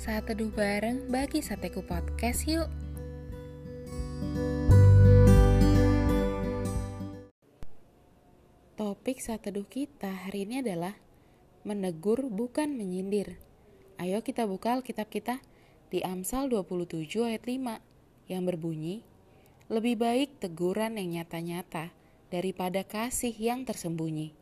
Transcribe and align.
saat 0.00 0.24
teduh 0.24 0.48
bareng 0.48 1.12
bagi 1.12 1.44
Sateku 1.44 1.84
Podcast 1.84 2.48
yuk. 2.48 2.64
Topik 8.80 9.20
saat 9.20 9.44
teduh 9.44 9.68
kita 9.68 10.08
hari 10.08 10.48
ini 10.48 10.64
adalah 10.64 10.96
menegur 11.68 12.32
bukan 12.32 12.72
menyindir. 12.72 13.36
Ayo 14.00 14.24
kita 14.24 14.48
buka 14.48 14.80
Alkitab 14.80 15.12
kita 15.12 15.44
di 15.92 16.00
Amsal 16.00 16.48
27 16.48 17.04
ayat 17.28 17.44
5 17.44 18.32
yang 18.32 18.48
berbunyi, 18.48 19.04
Lebih 19.68 20.00
baik 20.00 20.40
teguran 20.40 20.96
yang 20.96 21.20
nyata-nyata 21.20 21.92
daripada 22.32 22.80
kasih 22.80 23.36
yang 23.36 23.68
tersembunyi. 23.68 24.32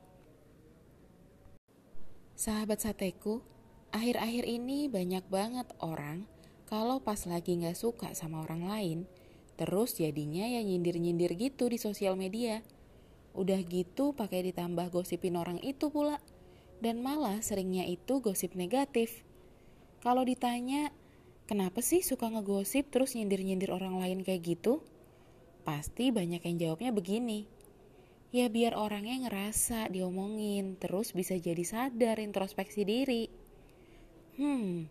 Sahabat 2.39 2.87
sateku, 2.87 3.43
akhir-akhir 3.93 4.49
ini 4.49 4.89
banyak 4.89 5.25
banget 5.29 5.69
orang 5.79 6.27
kalau 6.73 7.05
pas 7.05 7.21
lagi 7.29 7.61
nggak 7.61 7.77
suka 7.77 8.17
sama 8.17 8.49
orang 8.49 8.65
lain, 8.65 8.99
terus 9.61 9.93
jadinya 10.01 10.49
ya 10.49 10.65
nyindir-nyindir 10.65 11.37
gitu 11.37 11.69
di 11.69 11.77
sosial 11.77 12.17
media. 12.17 12.65
Udah 13.37 13.61
gitu 13.61 14.17
pakai 14.17 14.41
ditambah 14.49 14.89
gosipin 14.89 15.37
orang 15.37 15.61
itu 15.61 15.93
pula. 15.93 16.17
Dan 16.81 17.05
malah 17.05 17.45
seringnya 17.45 17.85
itu 17.85 18.25
gosip 18.25 18.57
negatif. 18.57 19.21
Kalau 20.01 20.25
ditanya, 20.25 20.97
kenapa 21.45 21.85
sih 21.85 22.01
suka 22.01 22.33
ngegosip 22.33 22.89
terus 22.89 23.21
nyindir-nyindir 23.21 23.69
orang 23.69 24.01
lain 24.01 24.25
kayak 24.25 24.57
gitu? 24.57 24.81
Pasti 25.69 26.09
banyak 26.09 26.41
yang 26.41 26.57
jawabnya 26.57 26.89
begini. 26.97 27.45
Ya 28.33 28.49
biar 28.49 28.73
orangnya 28.81 29.29
ngerasa 29.29 29.93
diomongin, 29.93 30.81
terus 30.81 31.13
bisa 31.13 31.37
jadi 31.37 31.69
sadar 31.69 32.17
introspeksi 32.17 32.89
diri. 32.89 33.42
Hmm, 34.33 34.89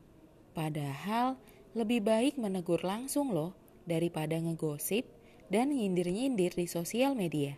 padahal 0.54 1.34
lebih 1.74 2.06
baik 2.06 2.38
menegur 2.38 2.86
langsung 2.86 3.34
loh 3.34 3.58
daripada 3.90 4.38
ngegosip 4.38 5.10
dan 5.50 5.74
nyindir-nyindir 5.74 6.54
di 6.54 6.70
sosial 6.70 7.18
media. 7.18 7.58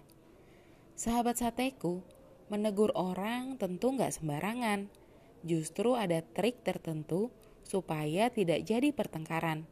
Sahabat 0.95 1.43
sateku, 1.43 1.99
menegur 2.47 2.95
orang 2.95 3.59
tentu 3.59 3.91
nggak 3.91 4.15
sembarangan. 4.15 4.87
Justru 5.43 5.99
ada 5.99 6.23
trik 6.23 6.63
tertentu 6.63 7.27
supaya 7.67 8.31
tidak 8.31 8.63
jadi 8.63 8.95
pertengkaran, 8.95 9.67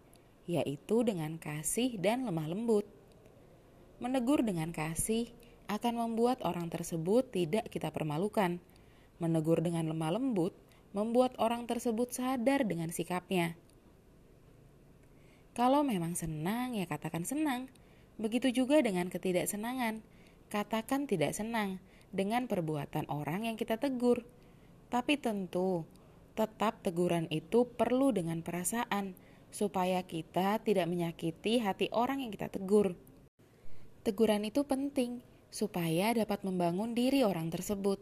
yaitu 0.52 1.08
dengan 1.08 1.40
kasih 1.40 1.96
dan 1.96 2.28
lemah 2.28 2.52
lembut. 2.52 2.84
Menegur 4.04 4.44
dengan 4.44 4.76
kasih 4.76 5.32
akan 5.72 5.96
membuat 5.96 6.44
orang 6.44 6.68
tersebut 6.68 7.32
tidak 7.32 7.72
kita 7.72 7.88
permalukan. 7.88 8.60
Menegur 9.24 9.64
dengan 9.64 9.88
lemah 9.88 10.20
lembut 10.20 10.52
membuat 10.92 11.36
orang 11.40 11.68
tersebut 11.68 12.12
sadar 12.12 12.68
dengan 12.68 12.92
sikapnya. 12.92 13.56
Kalau 15.52 15.84
memang 15.84 16.16
senang, 16.16 16.76
ya 16.76 16.88
katakan 16.88 17.28
senang. 17.28 17.68
Begitu 18.16 18.64
juga 18.64 18.80
dengan 18.80 19.12
ketidaksenangan. 19.12 20.00
Katakan 20.48 21.08
tidak 21.08 21.36
senang 21.36 21.84
dengan 22.12 22.48
perbuatan 22.48 23.08
orang 23.08 23.48
yang 23.48 23.56
kita 23.60 23.80
tegur. 23.80 24.24
Tapi 24.92 25.16
tentu, 25.16 25.88
tetap 26.36 26.84
teguran 26.84 27.28
itu 27.32 27.68
perlu 27.68 28.12
dengan 28.12 28.44
perasaan, 28.44 29.16
supaya 29.52 30.04
kita 30.04 30.60
tidak 30.64 30.88
menyakiti 30.88 31.60
hati 31.60 31.88
orang 31.92 32.24
yang 32.24 32.32
kita 32.32 32.48
tegur. 32.52 32.96
Teguran 34.04 34.48
itu 34.48 34.64
penting 34.64 35.24
supaya 35.52 36.16
dapat 36.16 36.48
membangun 36.48 36.96
diri 36.96 37.28
orang 37.28 37.52
tersebut, 37.52 38.00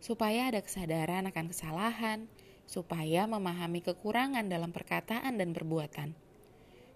supaya 0.00 0.48
ada 0.48 0.64
kesadaran 0.64 1.28
akan 1.28 1.52
kesalahan, 1.52 2.26
supaya 2.64 3.28
memahami 3.28 3.84
kekurangan 3.84 4.48
dalam 4.48 4.72
perkataan 4.72 5.36
dan 5.36 5.52
perbuatan. 5.52 6.16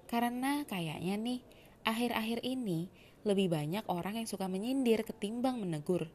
Karena 0.09 0.65
kayaknya 0.65 1.21
nih, 1.21 1.41
akhir-akhir 1.85 2.41
ini 2.43 2.89
lebih 3.25 3.53
banyak 3.53 3.85
orang 3.89 4.21
yang 4.21 4.29
suka 4.29 4.49
menyindir 4.49 5.05
ketimbang 5.05 5.61
menegur. 5.61 6.09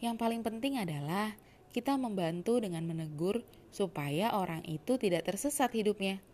Yang 0.00 0.16
paling 0.16 0.40
penting 0.40 0.80
adalah 0.80 1.36
kita 1.70 1.94
membantu 2.00 2.60
dengan 2.60 2.88
menegur 2.88 3.44
supaya 3.70 4.32
orang 4.34 4.64
itu 4.66 4.96
tidak 4.96 5.28
tersesat 5.28 5.70
hidupnya. 5.76 6.24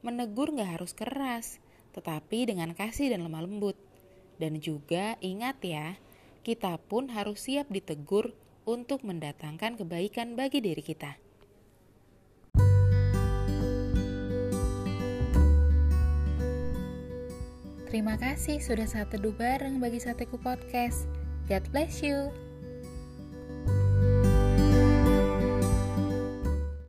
Menegur 0.00 0.52
nggak 0.52 0.80
harus 0.80 0.92
keras, 0.96 1.60
tetapi 1.92 2.48
dengan 2.48 2.72
kasih 2.72 3.12
dan 3.12 3.24
lemah 3.24 3.44
lembut. 3.44 3.76
Dan 4.36 4.60
juga 4.60 5.16
ingat 5.24 5.60
ya, 5.64 5.96
kita 6.44 6.76
pun 6.86 7.08
harus 7.10 7.48
siap 7.48 7.72
ditegur 7.72 8.36
untuk 8.66 9.06
mendatangkan 9.06 9.78
kebaikan 9.78 10.34
bagi 10.34 10.60
diri 10.60 10.82
kita. 10.82 11.16
Terima 17.86 18.18
kasih 18.18 18.60
sudah 18.60 18.84
saat 18.84 19.14
teduh 19.14 19.32
bareng 19.32 19.78
bagi 19.80 20.02
Sateku 20.02 20.36
Podcast. 20.36 21.08
God 21.48 21.64
bless 21.72 22.02
you. 22.02 22.45